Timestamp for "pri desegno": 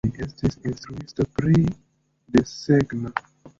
1.35-3.15